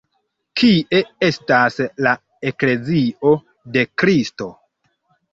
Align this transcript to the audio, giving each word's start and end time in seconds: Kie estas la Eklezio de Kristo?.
Kie 0.59 1.01
estas 1.25 1.75
la 2.07 2.13
Eklezio 2.51 3.33
de 3.77 3.83
Kristo?. 4.03 4.49